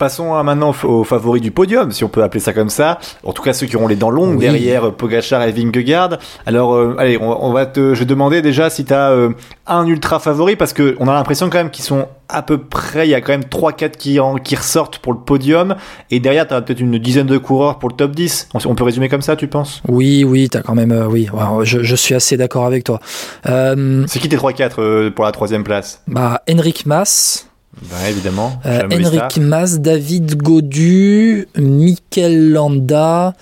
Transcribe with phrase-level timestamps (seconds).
[0.00, 2.98] Passons hein, maintenant aux favoris du podium, si on peut appeler ça comme ça.
[3.22, 6.16] En tout cas, ceux qui auront les dents longues derrière Pogachar et Vingegaard.
[6.46, 9.28] Alors, euh, allez, on, va te, je vais demander déjà si tu as euh,
[9.66, 13.08] un ultra favori, parce que on a l'impression quand même qu'ils sont à peu près,
[13.08, 15.76] il y a quand même 3-4 qui, qui ressortent pour le podium,
[16.10, 18.48] et derrière, tu as peut-être une dizaine de coureurs pour le top 10.
[18.54, 19.82] On, peut résumer comme ça, tu penses?
[19.86, 21.28] Oui, oui, tu as quand même, euh, oui,
[21.64, 23.00] je, je, suis assez d'accord avec toi.
[23.44, 26.02] C'est qui tes 3-4 pour la troisième place?
[26.06, 27.49] Bah, Henrik Mas.
[27.82, 28.60] Bah, évidemment.
[28.66, 33.34] Euh, Henrik Mas, David Godu, Mikel Landa,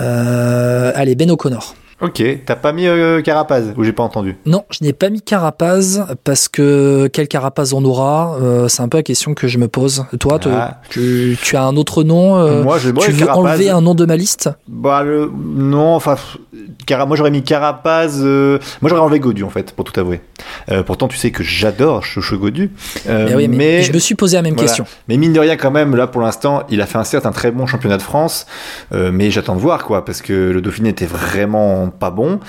[0.00, 1.74] euh, allez, Ben O'Connor.
[2.02, 4.36] Ok, t'as pas mis euh, Carapaz ou j'ai pas entendu?
[4.44, 8.88] Non, je n'ai pas mis Carapaz parce que quel Carapaz on aura euh, C'est un
[8.88, 10.04] peu la question que je me pose.
[10.20, 10.82] Toi, ah.
[10.90, 14.16] tu, as un autre nom euh, Moi, je, Tu veux enlever un nom de ma
[14.16, 14.50] liste?
[14.68, 16.16] Bah le, non, enfin,
[17.06, 18.22] moi j'aurais mis Carapaz.
[18.22, 20.20] moi j'aurais enlevé Godu en fait, pour tout avouer.
[20.84, 22.72] pourtant, tu sais que j'adore Chouchou Godu.
[23.06, 24.84] mais, mais, je me suis posé la même question.
[25.08, 27.32] Mais mine de rien, quand même, là pour l'instant, il a fait un certes un
[27.32, 28.46] très bon championnat de France,
[28.92, 32.40] mais j'attends de voir quoi, parce que le Dauphiné était vraiment pas bon.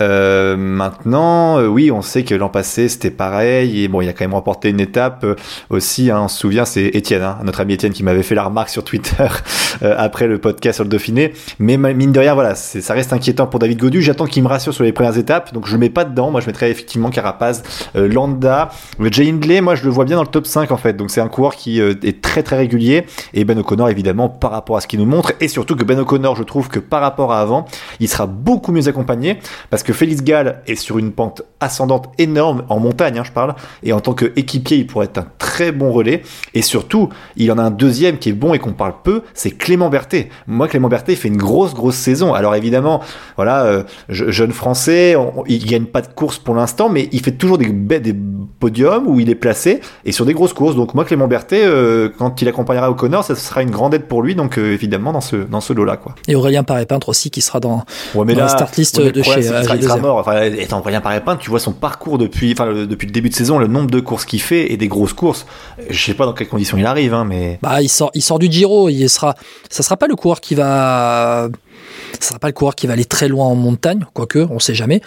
[0.00, 4.12] Euh, maintenant, euh, oui, on sait que l'an passé c'était pareil et bon, il a
[4.12, 5.36] quand même remporté une étape euh,
[5.70, 6.10] aussi.
[6.10, 8.70] Hein, on se souvient, c'est Étienne, hein, notre ami Étienne, qui m'avait fait la remarque
[8.70, 9.26] sur Twitter
[9.82, 11.32] après le podcast sur le Dauphiné.
[11.58, 14.02] Mais mine de rien, voilà, ça reste inquiétant pour David Godu.
[14.02, 16.30] J'attends qu'il me rassure sur les premières étapes, donc je le mets pas dedans.
[16.30, 17.62] Moi, je mettrais effectivement Carapaz,
[17.94, 18.70] Landa,
[19.00, 19.60] Jay Hindley.
[19.60, 20.96] Moi, je le vois bien dans le top 5 en fait.
[20.96, 24.76] Donc c'est un coureur qui est très très régulier et Ben O'Connor évidemment par rapport
[24.76, 27.32] à ce qu'il nous montre et surtout que Ben O'Connor, je trouve que par rapport
[27.32, 27.66] à avant,
[28.00, 29.38] il sera beaucoup mieux accompagné
[29.70, 33.54] parce que Félix Gall est sur une pente ascendante énorme en montagne, hein, je parle,
[33.82, 36.22] et en tant qu'équipier, il pourrait être un très bon relais.
[36.54, 39.22] Et surtout, il y en a un deuxième qui est bon et qu'on parle peu,
[39.34, 40.28] c'est Clément Berthet.
[40.46, 42.34] Moi, Clément Berthet fait une grosse, grosse saison.
[42.34, 43.00] Alors évidemment,
[43.36, 47.58] voilà, euh, jeune français, il gagne pas de course pour l'instant, mais il fait toujours
[47.58, 48.14] des, des
[48.58, 50.76] podiums où il est placé et sur des grosses courses.
[50.76, 54.22] Donc moi, Clément Berthet, euh, quand il accompagnera O'Connor, ça sera une grande aide pour
[54.22, 54.34] lui.
[54.34, 56.14] Donc euh, évidemment dans ce dans ce lot-là, quoi.
[56.28, 59.42] Et Aurélien Paré-Peintre aussi qui sera dans, la start list de chez
[59.76, 60.16] il sera, mort.
[60.16, 63.58] Enfin, étant Aurélien Paré-Peintre, tu vois son parcours depuis, enfin, depuis le début de saison,
[63.58, 65.46] le nombre de courses qu'il fait et des grosses courses.
[65.88, 67.58] Je sais pas dans quelles conditions il arrive, hein, mais.
[67.62, 68.88] Bah, il sort, il sort du Giro.
[68.88, 69.34] Il sera,
[69.70, 71.48] ça sera pas le coureur qui va
[72.20, 74.74] ce sera pas le coureur qui va aller très loin en montagne, quoique, on sait
[74.74, 75.00] jamais.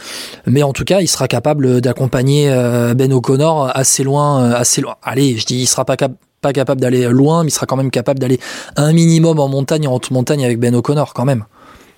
[0.45, 4.81] Mais en tout cas, il sera capable d'accompagner euh, Ben O'Connor assez loin, euh, assez
[4.81, 4.95] loin.
[5.03, 5.95] Allez, je dis, il sera pas,
[6.41, 8.39] pas capable d'aller loin, mais il sera quand même capable d'aller
[8.75, 11.45] un minimum en montagne, en haute montagne avec Ben O'Connor, quand même,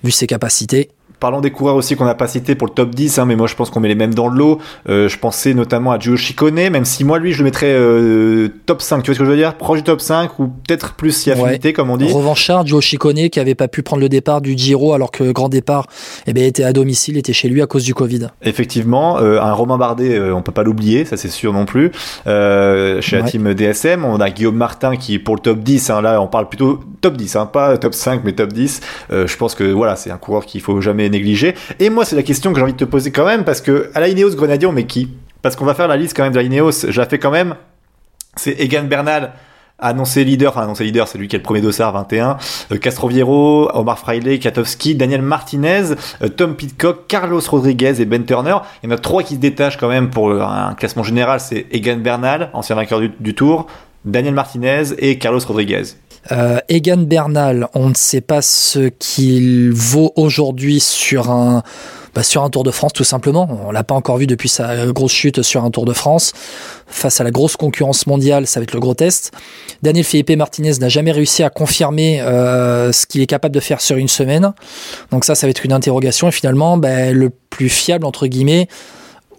[0.04, 0.90] vu ses capacités.
[1.20, 3.46] Parlons des coureurs aussi qu'on n'a pas cités pour le top 10, hein, mais moi
[3.46, 4.58] je pense qu'on met les mêmes dans le lot.
[4.88, 8.48] Euh, je pensais notamment à Gio Chicone, même si moi lui je le mettrais euh,
[8.64, 9.54] top 5, tu vois ce que je veux dire?
[9.54, 12.10] Proche du top 5 ou peut-être plus si affinité comme on dit.
[12.10, 15.50] Revanchard, Gio Chicone qui avait pas pu prendre le départ du Giro alors que grand
[15.50, 15.88] départ
[16.26, 18.28] eh bien, était à domicile, était chez lui à cause du Covid.
[18.40, 21.92] Effectivement, euh, un Romain Bardet, on peut pas l'oublier, ça c'est sûr non plus.
[22.24, 26.22] chez la team DSM, on a Guillaume Martin qui pour le top 10, hein, là
[26.22, 28.80] on parle plutôt top 10, hein, pas top 5 mais top 10.
[29.10, 31.54] je pense que voilà, c'est un coureur qu'il faut jamais négligé.
[31.78, 33.90] Et moi, c'est la question que j'ai envie de te poser quand même, parce que
[33.94, 35.08] à la Ineos Grenadier, on qui?
[35.42, 36.86] Parce qu'on va faire la liste quand même de la Ineos.
[36.88, 37.54] Je la quand même.
[38.36, 39.32] C'est Egan Bernal,
[39.80, 42.36] annoncé leader, enfin annoncé leader, c'est lui qui est le premier dossard 21,
[42.70, 48.56] euh, Castroviero, Omar Fraile, Katowski, Daniel Martinez, euh, Tom Pitcock, Carlos Rodriguez et Ben Turner.
[48.82, 51.66] Il y en a trois qui se détachent quand même pour un classement général, c'est
[51.72, 53.66] Egan Bernal, ancien vainqueur du Tour,
[54.04, 55.82] Daniel Martinez et Carlos Rodriguez.
[56.32, 61.62] Euh, Egan Bernal, on ne sait pas ce qu'il vaut aujourd'hui sur un
[62.14, 63.48] bah, sur un Tour de France tout simplement.
[63.66, 66.32] On l'a pas encore vu depuis sa grosse chute sur un Tour de France.
[66.86, 69.32] Face à la grosse concurrence mondiale, ça va être le gros test.
[69.82, 73.80] Daniel Felipe Martinez n'a jamais réussi à confirmer euh, ce qu'il est capable de faire
[73.80, 74.52] sur une semaine.
[75.12, 76.28] Donc ça, ça va être une interrogation.
[76.28, 78.68] Et finalement, bah, le plus fiable entre guillemets,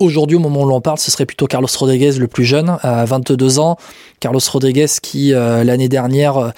[0.01, 3.05] Aujourd'hui, au moment où l'on parle, ce serait plutôt Carlos Rodriguez, le plus jeune, à
[3.05, 3.77] 22 ans.
[4.19, 6.49] Carlos Rodriguez qui, euh, l'année dernière, euh,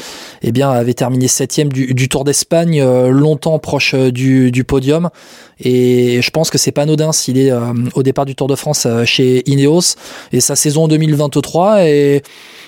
[0.44, 5.10] eh bien, avait terminé septième du, du Tour d'Espagne, euh, longtemps proche du, du, podium.
[5.60, 7.52] Et je pense que c'est pas anodin s'il est
[7.96, 9.96] au départ du Tour de France chez Ineos.
[10.32, 12.24] Et sa saison 2023 est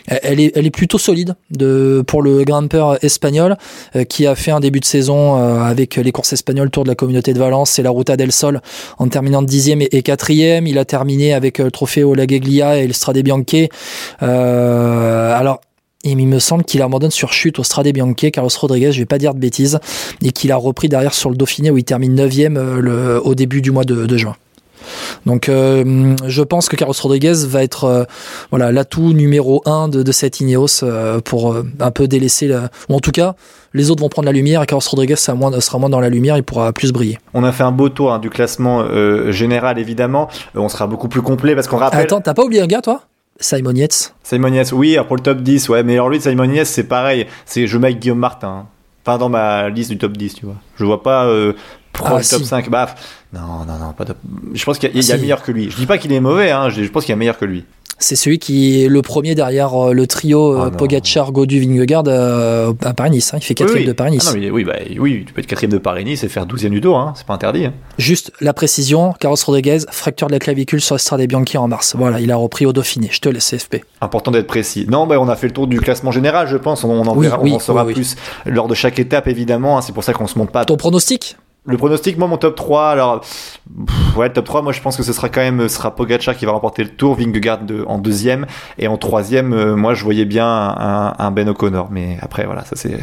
[0.07, 3.57] elle est, elle est plutôt solide de, pour le grimpeur espagnol
[3.96, 6.90] euh, qui a fait un début de saison euh, avec les courses espagnoles Tour de
[6.90, 8.61] la Communauté de Valence et la Ruta del Sol
[8.97, 10.67] en terminant dixième et, quatrième.
[10.67, 13.69] Il a terminé avec euh, le trophée Lageglia et le Strade Bianche.
[14.22, 15.61] alors,
[16.03, 19.17] il me semble qu'il abandonne sur chute au Strade Bianche, Carlos Rodriguez, je vais pas
[19.17, 19.79] dire de bêtises,
[20.23, 22.31] et qu'il a repris derrière sur le Dauphiné où il termine 9
[22.79, 24.35] le, au début du mois de juin.
[25.25, 28.03] Donc euh, je pense que Carlos Rodriguez va être euh,
[28.51, 32.69] voilà l'atout numéro un de, de cette Ineos euh, pour un peu délaisser la...
[32.89, 33.35] ou en tout cas
[33.73, 36.09] les autres vont prendre la lumière et Carlos Rodriguez sera moins, sera moins dans la
[36.09, 37.17] lumière, il pourra plus briller.
[37.33, 38.85] On a fait un beau tour hein, du classement
[39.31, 41.99] général évidemment, on sera beaucoup plus complet parce qu'on rappelle.
[41.99, 43.01] Attends, t'as pas oublié un gars toi?
[43.39, 44.15] Simon Yates.
[44.23, 47.27] Simon Yates, oui, pour le top 10, ouais, mais alors lui, Simon Yates, c'est pareil.
[47.45, 48.67] C'est je mets Guillaume Martin.
[49.03, 50.55] Pas dans ma liste du top 10, tu vois.
[50.77, 51.53] Je vois pas euh,
[51.97, 52.45] proche Ah, top si.
[52.47, 52.69] 5.
[52.69, 52.93] Bah,
[53.33, 54.17] non, non, non, pas top.
[54.53, 55.21] Je pense qu'il y a, il y a Si.
[55.21, 55.69] meilleur que lui.
[55.71, 57.45] Je dis pas qu'il est mauvais, hein, je, je pense qu'il y a meilleur que
[57.45, 57.65] lui.
[57.97, 60.71] C'est celui qui est le premier derrière euh, le trio euh, Ah non.
[60.77, 63.33] Pogacar, Godu, Vingegaard euh, à Paris-Nice.
[63.33, 63.37] hein.
[63.39, 63.87] Il fait quatrième Oui, oui.
[63.87, 64.27] de Paris-Nice.
[64.29, 66.97] Ah oui, bah, oui, tu peux être quatrième de Paris-Nice et faire 12e du Tour,
[66.99, 67.63] hein, c'est pas interdit.
[67.67, 67.73] hein.
[67.97, 71.95] Juste la précision, Carlos Rodriguez, fracture de la clavicule sur Estrade Bianchi en mars.
[71.97, 73.07] Voilà, il a repris au Dauphiné.
[73.13, 73.85] Je te laisse CFP.
[74.01, 74.85] Important d'être précis.
[74.89, 76.83] Non, bah, on a fait le tour du classement général, je pense.
[76.83, 79.77] On, on en, verra- on en saura plus lors de chaque étape, évidemment.
[79.77, 79.81] hein.
[79.81, 81.37] C'est pour ça qu'on se monte pas Ton pronostic?
[81.67, 84.96] Le pronostic, moi, mon top 3, alors, pff, ouais, le top 3, moi, je pense
[84.97, 87.84] que ce sera quand même, ce sera Pogacar qui va remporter le tour, Vingegaard de-
[87.88, 88.46] en deuxième,
[88.78, 92.64] et en troisième, euh, moi, je voyais bien un, un Ben O'Connor, mais après, voilà,
[92.66, 93.00] ça c'est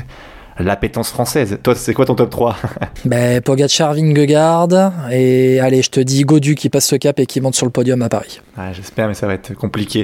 [0.59, 1.59] l'appétence française.
[1.63, 2.57] Toi, c'est quoi ton top 3
[3.07, 4.69] ben, Pogacar, Vingegaard.
[5.11, 7.73] Et allez, je te dis Godu qui passe le cap et qui monte sur le
[7.73, 8.41] podium à Paris.
[8.57, 10.01] Ah, J'espère, mais ça va être compliqué.